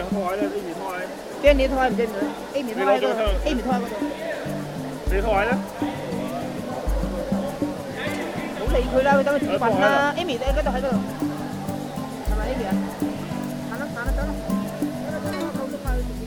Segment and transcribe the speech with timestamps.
[0.00, 0.80] 台咧，A 面台，
[1.42, 2.12] 边你台唔知唔知？
[2.54, 3.06] A 面台喺嗰度，
[3.44, 3.84] A 面台嗰度，
[5.06, 5.50] 你台咧？
[8.56, 10.14] 唔好理佢啦，佢等佢自己瞓啦。
[10.16, 10.96] A 面喺嗰度喺嗰度，
[12.26, 12.72] 系咪 A 面啊？
[13.70, 16.24] 行啦行啦走啦，走啦走啦，好快去食嘢。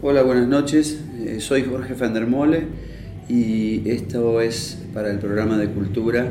[0.00, 0.96] Hola, buenas noches.
[1.43, 2.61] Soy Jorge Fandermole
[3.27, 6.25] y esto es para el programa de cultura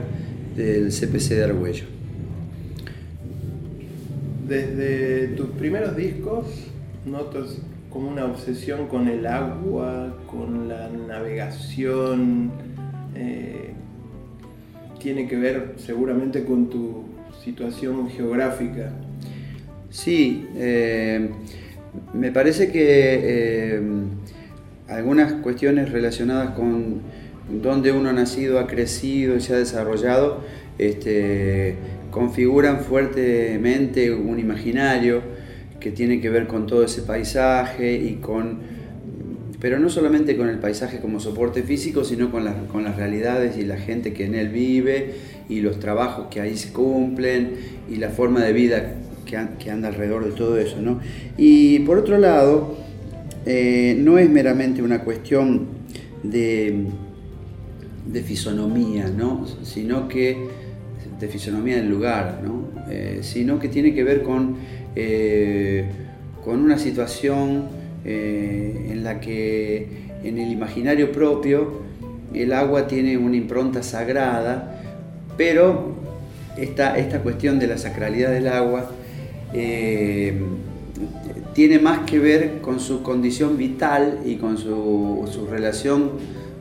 [0.56, 1.84] del CPC de Argüello.
[4.48, 6.46] Desde tus primeros discos
[7.04, 7.58] notas
[7.90, 12.50] como una obsesión con el agua, con la navegación.
[13.14, 13.74] eh,
[14.98, 17.04] tiene que ver seguramente con tu
[17.44, 18.92] situación geográfica.
[19.90, 21.28] Sí, eh,
[22.14, 23.20] me parece que
[23.74, 23.82] eh,
[24.94, 27.00] algunas cuestiones relacionadas con
[27.62, 30.40] dónde uno ha nacido, ha crecido y se ha desarrollado,
[30.78, 31.74] este,
[32.10, 35.22] configuran fuertemente un imaginario
[35.80, 38.60] que tiene que ver con todo ese paisaje y con,
[39.60, 43.56] pero no solamente con el paisaje como soporte físico, sino con, las- con las realidades
[43.58, 45.14] y la gente que en él vive
[45.48, 47.50] y los trabajos que ahí se cumplen
[47.90, 48.94] y la forma de vida
[49.26, 50.80] que, que anda alrededor de todo eso.
[50.80, 51.00] ¿no?
[51.36, 52.76] Y por otro lado,
[53.44, 55.66] eh, no es meramente una cuestión
[56.22, 56.84] de,
[58.06, 59.46] de fisonomía, ¿no?
[59.64, 60.36] sino que
[61.18, 62.82] de fisonomía del lugar, ¿no?
[62.90, 64.56] Eh, sino que tiene que ver con,
[64.96, 65.84] eh,
[66.44, 69.86] con una situación en la que
[70.24, 71.82] en el imaginario propio
[72.34, 74.82] el agua tiene una impronta sagrada,
[75.36, 75.94] pero
[76.58, 78.90] esta, esta cuestión de la sacralidad del agua
[81.54, 86.12] tiene más que ver con su condición vital y con su, su relación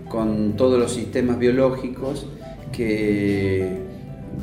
[0.09, 2.27] con todos los sistemas biológicos
[2.73, 3.77] que,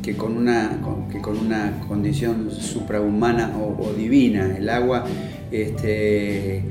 [0.03, 0.81] que con, una,
[1.13, 4.57] que con una condición suprahumana o, divina.
[4.57, 5.05] El agua,
[5.51, 6.63] este,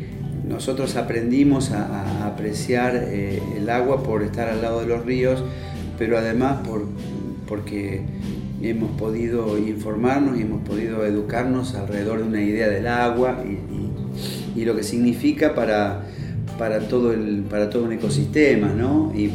[0.48, 5.44] nosotros aprendimos a, a apreciar eh, el agua por estar al lado de los ríos,
[6.00, 6.86] pero además por,
[7.48, 8.02] porque
[8.62, 14.75] hemos podido informarnos y hemos podido educarnos alrededor de una idea del agua y, lo
[14.75, 16.03] que significa para,
[16.57, 19.13] para, todo el, para todo un ecosistema, ¿no?
[19.16, 19.29] Y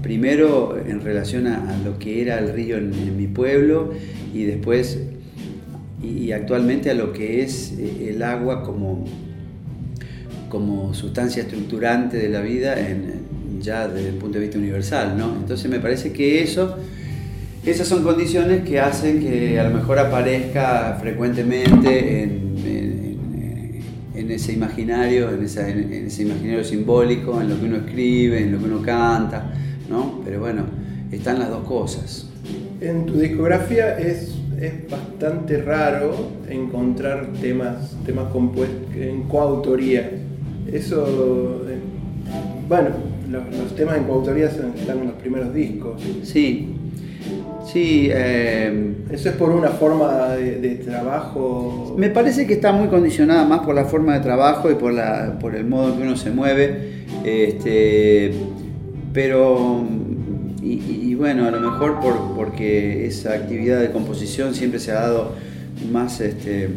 [0.00, 3.92] primero en relación a, lo que era el río en, en mi pueblo
[4.32, 4.98] y después
[6.04, 9.04] y, actualmente a lo que es eh, el agua como,
[10.48, 12.76] como sustancia estructurante de la vida
[13.60, 15.34] ya desde el punto de vista universal, ¿no?
[15.36, 16.76] Entonces me parece que eso,
[17.66, 22.30] esas son condiciones que hacen que a lo mejor aparezca frecuentemente en,
[22.66, 23.04] en-
[24.14, 28.42] en ese imaginario, en, esa- en- en ese imaginario simbólico, en lo que uno escribe,
[28.42, 29.52] en lo que uno canta,
[29.90, 30.20] ¿no?
[30.24, 30.62] Pero bueno,
[31.10, 32.28] están las dos cosas.
[32.80, 36.14] En tu discografía es, es bastante raro
[36.48, 40.10] encontrar temas, temas compuestos en coautoría.
[40.72, 41.78] Eso, eh,
[42.68, 42.90] bueno,
[43.30, 46.00] los, los temas en coautoría están en los primeros discos.
[46.22, 46.73] Sí,
[47.72, 48.08] sí.
[48.10, 51.94] eh, Eso es por una forma de, de trabajo.
[51.98, 55.38] Me parece que está muy condicionada más por la forma de trabajo y por, la,
[55.40, 57.04] por el modo en que uno se mueve.
[57.24, 58.32] Este,
[59.12, 59.84] pero,
[60.62, 65.32] y, bueno, a lo mejor por, porque esa actividad de composición siempre se ha dado
[65.92, 66.70] más, este,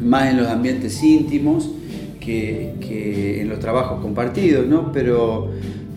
[0.00, 1.70] más en los ambientes íntimos
[2.20, 4.92] que, que en los trabajos compartidos, ¿no?
[4.92, 5.50] Pero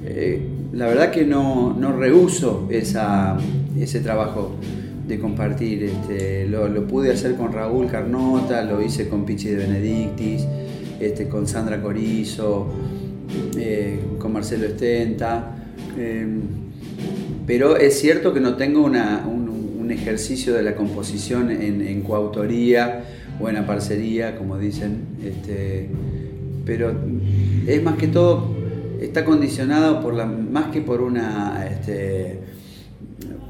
[0.04, 0.42] eh,
[0.74, 3.38] la verdad que no, no rehuso esa,
[3.80, 4.56] ese trabajo
[5.08, 5.84] de compartir.
[5.84, 10.46] Este, lo, pude hacer con Raúl Carnota, lo hice con Pichi de Benedictis,
[11.00, 12.68] este, con Sandra Corizo,
[13.58, 15.56] eh, con Marcelo Estenta.
[15.98, 16.28] eh,
[17.48, 19.46] pero es cierto que no tengo una- un,
[19.92, 23.04] ejercicio de la composición en, coautoría
[23.40, 25.06] o en parcería, como dicen.
[25.24, 25.88] Este,
[26.66, 26.92] pero
[27.68, 28.56] es más que todo,
[29.00, 32.40] está condicionado por la, más que por una, este,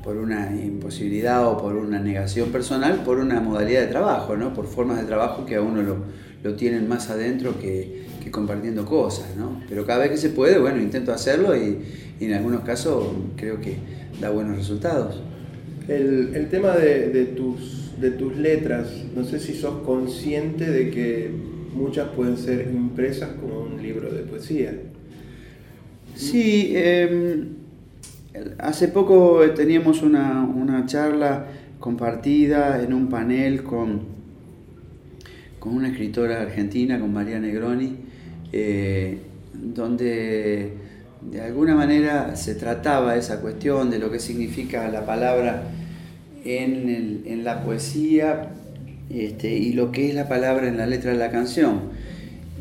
[0.03, 4.53] por una imposibilidad o por una negación personal, por una modalidad de trabajo, ¿no?
[4.53, 5.97] por formas de trabajo que a uno lo,
[6.43, 9.35] lo tienen más adentro que, que compartiendo cosas.
[9.35, 9.61] ¿no?
[9.67, 11.79] Pero cada vez que se puede, bueno, intento hacerlo y,
[12.19, 13.77] y en algunos casos creo que
[14.21, 15.21] da buenos resultados.
[15.87, 20.89] El, el tema de, de tus, de tus letras, no sé si sos consciente de
[20.89, 21.31] que
[21.75, 24.73] muchas pueden ser impresas como un libro de poesía.
[26.15, 27.47] Sí, eh,
[28.59, 31.45] hace poco teníamos una, una charla
[31.79, 34.01] compartida en un panel con,
[35.59, 37.95] con una escritora argentina, con María Negroni,
[38.51, 39.17] eh,
[39.53, 40.73] donde
[41.31, 45.63] de alguna manera se trataba esa cuestión de lo que significa la palabra
[46.43, 48.49] en, el- en la poesía
[49.09, 51.81] este, y lo que es la palabra en la letra de la canción.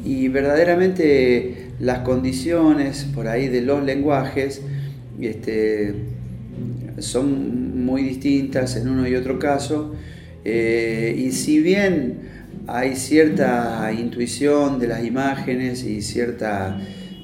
[0.05, 4.63] Y verdaderamente las condiciones por ahí de los lenguajes
[5.21, 5.95] este,
[6.99, 9.95] son muy distintas en uno y otro caso.
[10.47, 12.19] eh, y si bien
[12.67, 16.79] hay cierta intuición de las imágenes y cierta,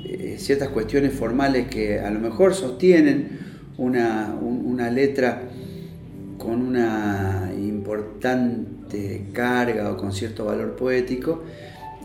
[0.07, 3.29] eh, ciertas cuestiones formales que a lo mejor sostienen
[3.79, 5.43] una, un- una letra
[6.39, 11.45] con una importante carga o con cierto valor poético,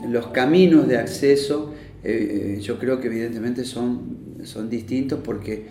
[0.10, 1.74] los caminos de acceso
[2.04, 5.64] eh, yo creo que evidentemente son, son distintos porque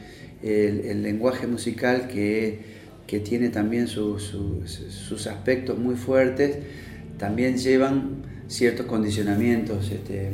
[0.42, 2.58] el, el lenguaje musical que,
[3.06, 6.58] que tiene también su- su- sus aspectos muy fuertes,
[7.18, 10.30] también llevan ciertos condicionamientos este,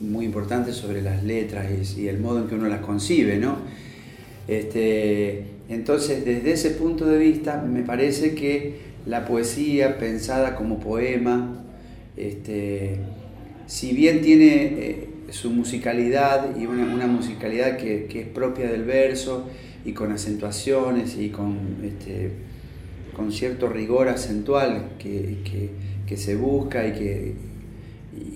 [0.00, 1.66] muy importantes sobre las letras
[1.96, 3.58] y, y el modo en que uno las concibe, ¿no?
[4.48, 8.74] Este, entonces, desde ese punto de vista, me parece que
[9.06, 11.62] la poesía pensada como poema,
[12.16, 12.96] este,
[13.66, 19.48] si bien tiene eh, su musicalidad y una, musicalidad que, es propia del verso
[19.84, 22.30] y con acentuaciones y con, este,
[23.16, 27.34] con cierto rigor acentual que, que- se busca y que,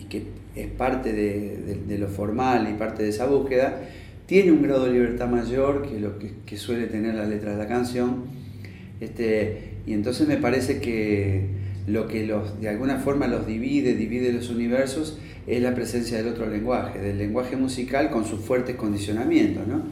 [0.08, 0.22] que
[0.54, 3.80] es parte de, lo formal y parte de esa búsqueda,
[4.26, 7.58] tiene un grado de libertad mayor que lo que, que suele tener la letra de
[7.58, 8.26] la canción.
[9.00, 11.46] Este, y entonces me parece que
[11.86, 16.28] lo que los, de alguna forma los divide, divide los universos, es la presencia del
[16.28, 19.66] otro lenguaje, del lenguaje musical con sus fuertes condicionamientos.
[19.66, 19.82] ¿no?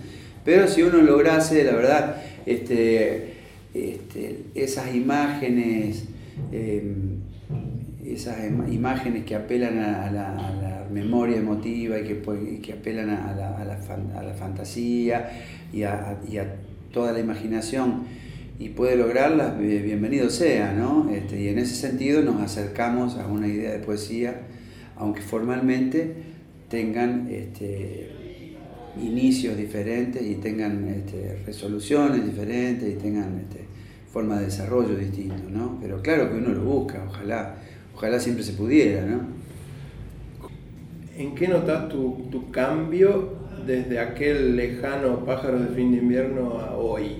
[0.45, 2.17] Pero si uno lograse, la verdad,
[2.47, 3.35] este,
[3.75, 6.05] este, esas imágenes,
[6.53, 6.83] eh,
[8.05, 13.35] esas im- imágenes que apelan a, la, memoria emotiva y que, pues, que apelan a
[13.35, 15.31] la, a la fantasía
[15.73, 16.55] y a, y a
[16.93, 18.05] toda la imaginación
[18.59, 21.11] y puede lograrlas, eh, bienvenido sea, ¿no?
[21.11, 24.43] Este, y en ese sentido nos acercamos a una idea de poesía,
[25.03, 26.13] aunque formalmente
[26.69, 28.11] tengan este,
[29.03, 33.65] inicios diferentes y tengan este, resoluciones diferentes y tengan este,
[34.13, 35.79] forma de desarrollo distinto, ¿no?
[35.81, 37.57] Pero claro que uno lo busca, ojalá,
[37.95, 39.21] ojalá siempre se pudiera, ¿no?
[41.17, 43.35] ¿En qué notas tu, tu cambio
[43.67, 47.17] desde aquel lejano pájaro de fin de invierno a hoy?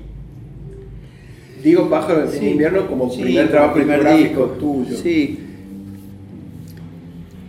[1.63, 4.45] Digo pájaro de fin de Sí, invierno como sí, primer trabajo primer disco.
[4.59, 4.97] tuyo.
[4.97, 5.39] Sí.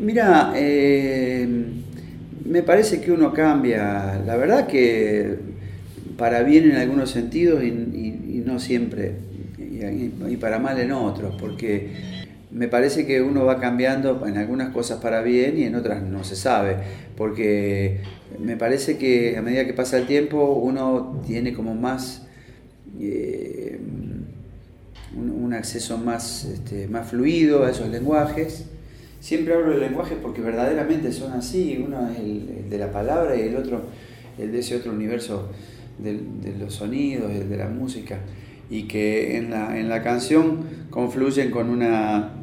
[0.04, 1.48] Mira, eh,
[2.46, 5.38] me parece que uno cambia, la verdad que
[6.18, 7.72] para bien en algunos sentidos y,
[8.46, 9.14] no siempre,
[9.58, 11.92] y, para mal en otros, porque
[12.52, 16.26] me parece que uno va cambiando en algunas cosas para bien y en otras no
[16.26, 16.76] se sabe,
[17.16, 18.02] porque
[18.40, 22.28] me parece que a medida que pasa el tiempo uno tiene como más...
[23.00, 23.80] eh,
[25.16, 28.66] un, un acceso más, este, más fluido a esos lenguajes.
[29.24, 33.44] Siempre hablo de lenguajes porque verdaderamente son así, uno es el, de la palabra y
[33.44, 33.84] el otro
[34.38, 35.48] el de ese otro universo
[35.98, 38.20] del- de, los sonidos, el de la música,
[38.70, 42.34] y que en la, en la canción confluyen con una,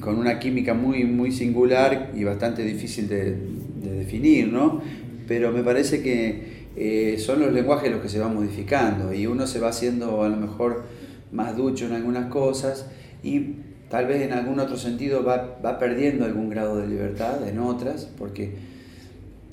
[0.00, 3.34] con una química muy, muy singular y bastante difícil de,
[3.82, 4.82] de definir, ¿no?
[5.26, 9.46] Pero me parece que eh, son los lenguajes los que se van modificando y uno
[9.46, 10.84] se va haciendo a lo mejor
[11.32, 12.90] más ducho en algunas cosas
[13.22, 13.52] y
[13.90, 18.08] tal vez en algún otro sentido va, va perdiendo algún grado de libertad en otras,
[18.18, 18.52] porque,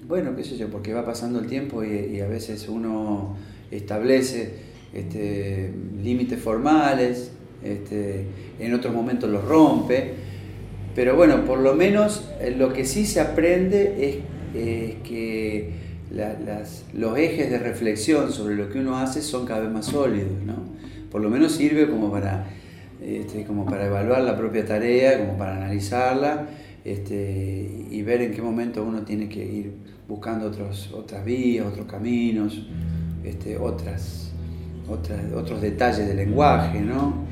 [0.08, 3.36] bueno, qué sé yo, porque va pasando el tiempo y, a veces uno
[3.72, 4.54] establece
[4.94, 5.72] este,
[6.04, 7.32] límites formales,
[7.64, 8.26] este,
[8.60, 10.14] en otros momentos los rompe,
[10.96, 14.16] pero bueno, por lo menos eh, lo que sí se aprende es,
[15.04, 15.72] que
[16.12, 19.88] la- las- los ejes de reflexión sobre lo que uno hace son cada vez más
[19.88, 20.56] sólidos, ¿no?
[21.12, 22.46] Por lo menos sirve como para,
[23.02, 26.48] este, como para evaluar la propia tarea, como para analizarla
[26.86, 29.74] este, y ver en qué momento uno tiene que ir
[30.08, 32.68] buscando otros, otras vías, otros caminos,
[33.24, 34.32] este, otras,
[34.88, 37.26] otras, otros detalles del lenguaje, ¿no?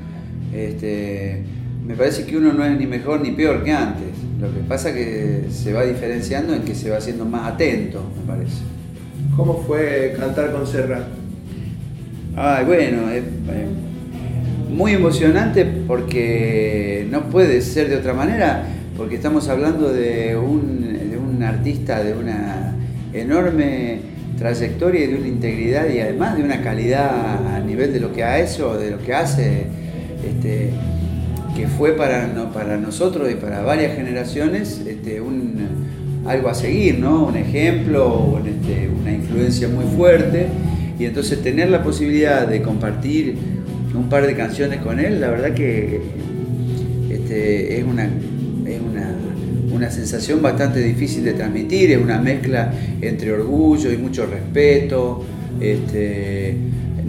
[0.52, 1.44] Este,
[1.86, 4.08] me parece que uno no es ni mejor ni peor que antes.
[4.40, 8.02] Lo que pasa es que se va diferenciando en que se va haciendo más atento,
[8.20, 8.62] me parece.
[9.36, 11.06] ¿Cómo fue cantar con Serrat?
[12.36, 13.66] Ay, bueno, es, eh,
[14.74, 18.66] muy emocionante porque no puede ser de otra manera,
[18.96, 22.74] porque estamos hablando de un, de un artista de una
[23.12, 23.98] enorme
[24.38, 28.24] trayectoria y de una integridad y además de una calidad a nivel de lo que
[28.24, 29.66] ha hecho, de lo que hace,
[30.28, 30.70] este,
[31.56, 35.54] que fue para, no- para nosotros y para varias generaciones este, un,
[36.26, 37.26] algo a seguir, ¿no?
[37.26, 40.46] Un ejemplo, este, una influencia muy fuerte.
[40.98, 43.36] Y entonces tener la posibilidad de compartir
[43.94, 46.00] un par de canciones con él, la verdad que
[47.10, 49.14] este, es, una, es una,
[49.72, 55.24] una, sensación bastante difícil de transmitir, es una mezcla entre orgullo y mucho respeto.
[55.60, 56.56] Este,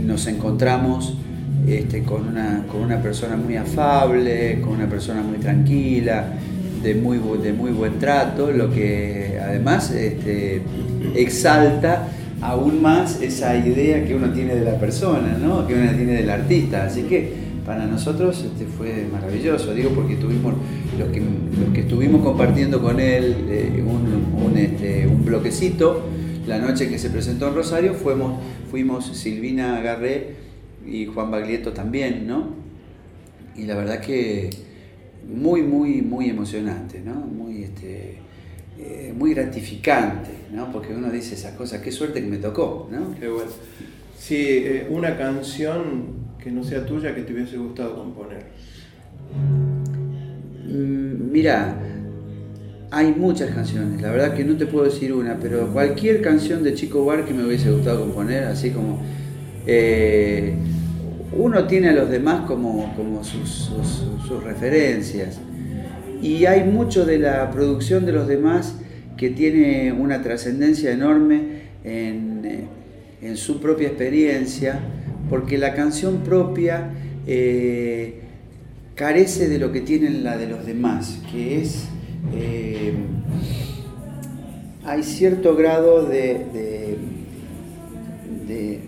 [0.06, 1.18] nos encontramos
[1.68, 6.28] este, con, una, con una persona muy afable, con una persona muy tranquila,
[6.84, 10.62] de muy, de muy buen trato, lo que además este,
[11.16, 12.08] exalta
[12.42, 15.66] aún más esa idea que uno tiene de la persona, ¿no?
[15.68, 16.86] que uno tiene del artista.
[16.86, 20.54] Así que para nosotros este, fue maravilloso, digo porque tuvimos
[21.00, 23.84] los que, estuvimos compartiendo con él eh,
[24.56, 26.04] este, un, bloquecito,
[26.46, 28.40] la noche que se presentó en Rosario fuimos,
[28.70, 30.36] fuimos Silvina Garré
[30.86, 32.50] y Juan Baglietto también, ¿no?
[33.56, 34.52] Y la verdad que
[35.28, 37.16] muy, muy, muy emocionante, ¿no?
[37.16, 38.20] Muy, este,
[38.78, 40.72] eh, muy gratificante, ¿no?
[40.72, 43.16] Porque uno dice esas cosas, qué suerte que me tocó, ¿no?
[43.18, 43.52] Qué bueno.
[44.20, 48.48] Sí, eh, una canción que no sea tuya que te hubiese gustado componer.
[50.68, 51.78] Mm, mira,
[52.92, 56.74] hay muchas canciones, la verdad que no te puedo decir una, pero cualquier canción de
[56.74, 59.02] Chico Bar que me hubiese gustado componer, así como...
[59.68, 60.54] Eh,
[61.38, 65.40] uno tiene a los demás como, como sus, sus, sus, referencias
[66.26, 68.74] y hay mucho de la producción de los demás
[69.16, 72.68] que tiene una trascendencia enorme en,
[73.22, 74.80] en, su propia experiencia,
[75.30, 76.90] porque la canción propia
[77.28, 78.22] eh,
[78.96, 81.86] carece de lo que tiene la de los demás, que es...
[82.36, 82.94] Eh,
[84.84, 86.98] hay cierto grado de, de,
[88.48, 88.80] de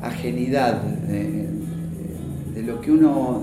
[0.00, 1.48] ajenidad, de,
[2.54, 3.42] de lo que uno,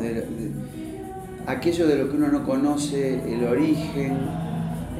[1.47, 4.13] aquello de lo que uno no conoce, el origen,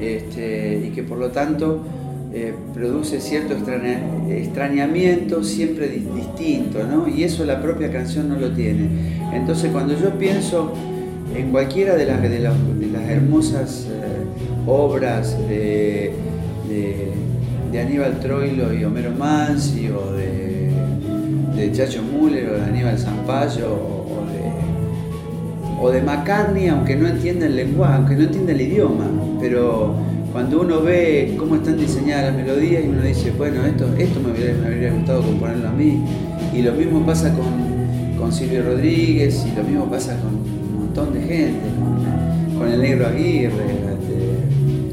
[0.00, 1.82] este, y que por lo tanto
[2.32, 7.08] eh, produce cierto extraña, extrañamiento siempre di, distinto, ¿no?
[7.08, 8.88] Y eso la propia canción no lo tiene.
[9.32, 10.72] Entonces cuando yo pienso
[11.34, 16.12] en cualquiera de las, de las, hermosas eh, obras de,
[17.76, 20.70] Aníbal Troilo y Homero Mansi, o de,
[21.54, 24.05] de Chacho Müller, o de Aníbal Zampayo,
[25.80, 29.04] o de McCartney, aunque no entienda el lenguaje, aunque no entienda el idioma,
[29.40, 29.94] pero
[30.32, 34.32] cuando uno ve cómo están diseñadas las melodías y uno dice, bueno, esto, esto me,
[34.32, 36.02] hubiera, gustado componerlo a mí,
[36.54, 41.14] y lo mismo pasa con, con Silvio Rodríguez, y lo mismo pasa con un montón
[41.14, 41.66] de gente,
[42.58, 43.86] con, el negro Aguirre,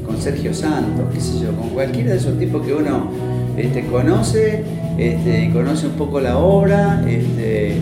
[0.06, 3.10] con Sergio Santos, qué sé yo, con cualquiera de esos tipos que uno
[3.56, 4.64] este, conoce
[4.98, 7.78] este, conoce un poco la obra, este,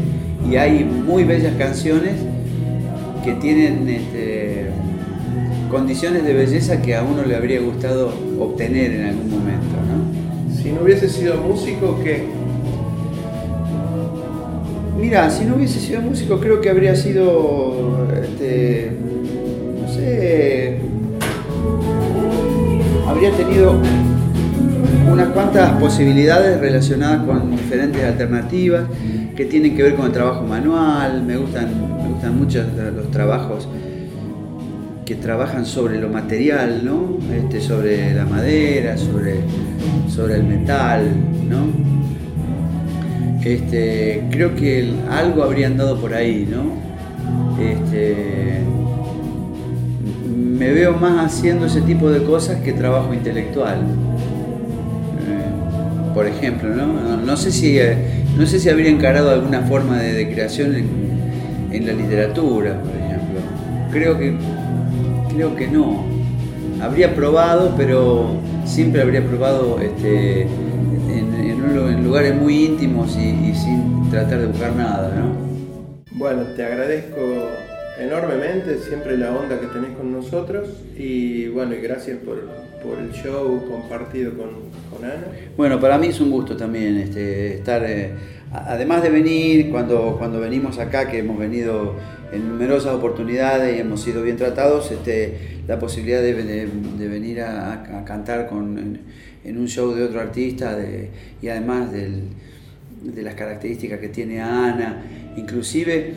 [0.51, 2.15] y hay muy bellas canciones
[3.25, 4.67] que tienen este,
[5.71, 9.77] condiciones de belleza que a uno le habría gustado obtener en algún momento.
[9.89, 10.55] ¿no?
[10.55, 12.25] Si no hubiese sido músico, ¿qué?
[14.99, 18.93] Mira, si no hubiese sido músico, creo que habría sido, este,
[19.81, 20.79] no sé,
[23.09, 23.81] habría tenido
[25.11, 28.85] unas cuantas posibilidades relacionadas con diferentes alternativas
[29.37, 31.69] que tienen que ver con el trabajo manual, me gustan,
[32.23, 32.65] gustan mucho
[32.95, 33.67] los trabajos
[35.05, 37.19] que trabajan sobre lo material, ¿no?
[37.35, 39.41] Este, sobre la madera, sobre,
[40.09, 41.11] sobre el metal,
[41.49, 41.67] ¿no?
[43.45, 46.63] Este, creo que algo habrían dado por ahí, ¿no?
[47.61, 48.61] Este,
[50.57, 53.79] me veo más haciendo ese tipo de cosas que trabajo intelectual.
[55.29, 57.17] Eh, por ejemplo, ¿no?
[57.17, 57.97] No, sé si eh,
[58.39, 61.12] no sé si habría encarado alguna forma de, de creación en,
[61.73, 63.41] en, la literatura, por ejemplo.
[63.91, 64.35] Creo que,
[65.35, 66.05] creo que no.
[66.81, 74.41] Habría probado, pero siempre habría probado este, en, lugares muy íntimos y, y, sin tratar
[74.41, 76.19] de buscar nada, ¿no?
[76.19, 77.21] Bueno, te agradezco
[77.99, 82.41] enormemente siempre la onda que tenés con nosotros y bueno, y gracias por,
[82.83, 84.51] por el show compartido con,
[84.91, 85.27] con, Ana.
[85.57, 88.13] Bueno, para mí es un gusto también este, estar, eh,
[88.53, 91.97] además de venir, cuando, cuando venimos acá, que hemos venido
[92.33, 98.05] en numerosas oportunidades y hemos sido bien tratados, este, la posibilidad de, de, venir a,
[98.07, 98.99] cantar con,
[99.45, 100.79] en, un show de otro artista
[101.43, 102.23] y además del,
[103.03, 105.03] de las características que tiene Ana,
[105.37, 106.15] inclusive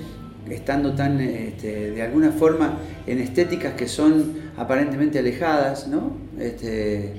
[0.50, 6.14] estando tan, este, de alguna forma, en estéticas que son aparentemente alejadas, ¿no?
[6.40, 7.14] Este,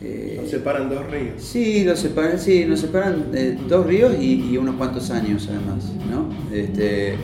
[0.00, 1.42] eh, nos separan dos ríos.
[1.42, 5.92] Sí, los separan, sí, nos separan eh, dos ríos y, y, unos cuantos años además,
[6.10, 6.28] ¿no?
[6.54, 7.14] Este,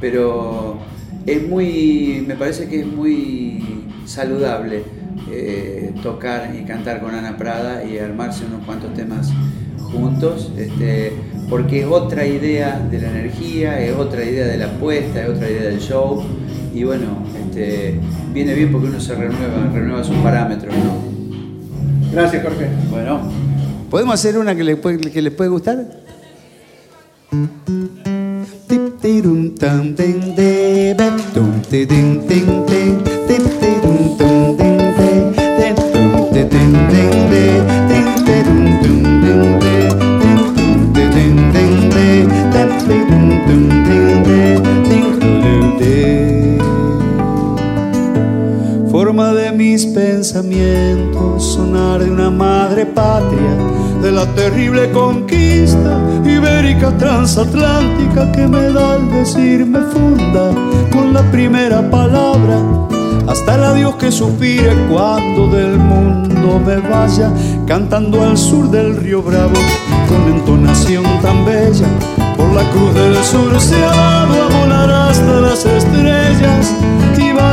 [0.00, 0.78] pero
[1.26, 4.84] es muy, me parece que es muy saludable
[5.30, 9.32] eh, tocar y cantar con Ana Prada y armarse unos cuantos temas
[9.78, 11.12] juntos, este,
[11.48, 15.50] porque es otra idea de la energía, es otra idea de la apuesta, es otra
[15.50, 16.22] idea del show
[16.74, 17.04] y bueno,
[17.48, 17.98] este,
[18.32, 22.12] viene bien porque uno se renueva, renueva sus parámetros, ¿no?
[22.12, 22.68] Gracias, Jorge.
[22.90, 23.20] Bueno,
[23.90, 25.84] ¿podemos hacer una que, le puede- que les puede gustar?
[54.34, 60.50] Terrible conquista ibérica transatlántica que me da al decir me funda
[60.90, 62.58] con la primera palabra,
[63.26, 67.32] hasta el adiós que suspire cuando del mundo me vaya,
[67.66, 69.54] cantando al sur del río Bravo,
[70.08, 71.86] con entonación tan bella,
[72.36, 74.26] por la cruz del sur se a
[74.60, 76.72] volar hasta las estrellas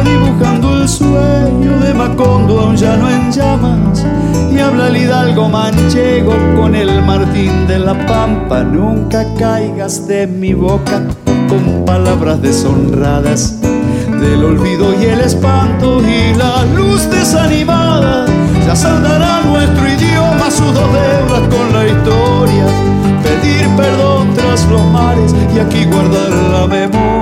[0.03, 4.05] dibujando el sueño de Macondo ya no en llamas.
[4.51, 8.63] Y habla el hidalgo manchego con el Martín de la Pampa.
[8.63, 11.01] Nunca caigas de mi boca
[11.49, 18.25] con palabras deshonradas del olvido y el espanto y la luz desanimada.
[18.65, 22.65] Ya saldará nuestro idioma sus dos deudas con la historia.
[23.23, 27.20] Pedir perdón tras los mares y aquí guardar la memoria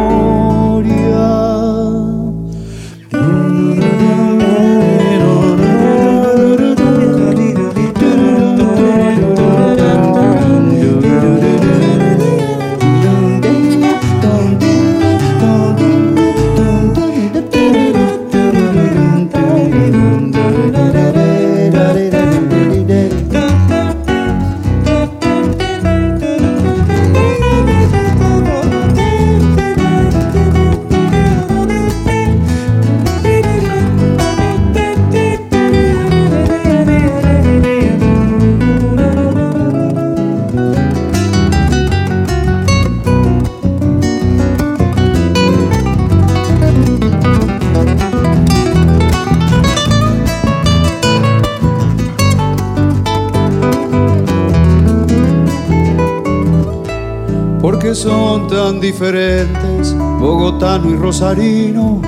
[57.90, 62.00] porque son tan diferentes bogotano y rosarino,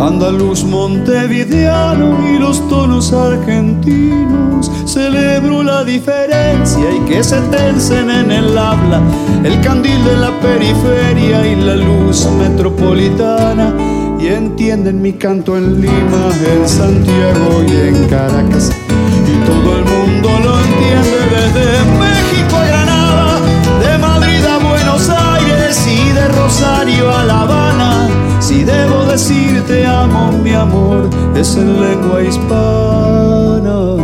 [0.00, 4.72] andaluz montevideano y los tonos argentinos.
[4.86, 9.00] Celebro la diferencia y que se tensen en el habla
[9.44, 13.72] el candil de la periferia y la luz metropolitana.
[14.18, 18.72] Y entienden mi canto en Lima, en Santiago y en Caracas.
[19.28, 22.79] Y todo el mundo lo entiende desde México
[26.90, 28.08] Rosario a La Habana.
[28.40, 33.96] Si debo decir te amo, mi amor, es en lengua hispana.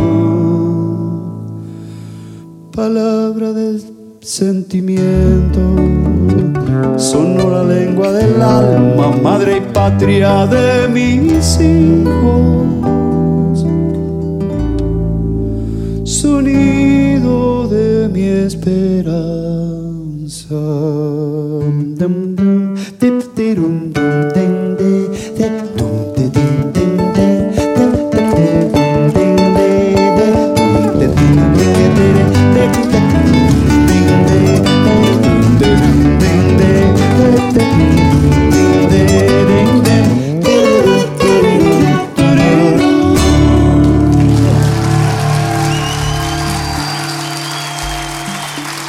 [2.71, 3.81] Palabra del
[4.21, 5.59] sentimiento,
[6.97, 13.65] sonora lengua del alma, madre y patria de mis hijos
[16.03, 20.55] sonido de mi esperanza.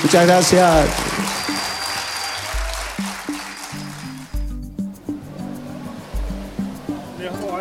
[0.08, 1.07] Muchas gracias.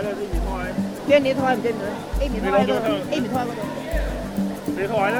[0.02, 0.52] 你開咧，呢邊開，
[1.10, 1.82] 邊你台唔知唔知
[2.22, 3.62] ？A 面台喺嗰度，A 面台喺嗰度，
[4.68, 5.18] 你開咧，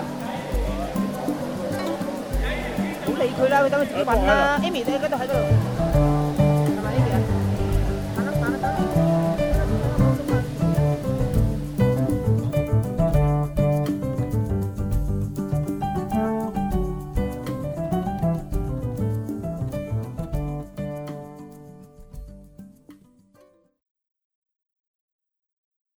[3.06, 4.60] 唔好理佢啦，佢等佢自己揾啦。
[4.62, 5.34] Amy 你嗰度喺嗰度。